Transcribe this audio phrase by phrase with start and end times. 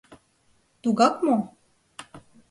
[0.81, 1.37] Тугак мо?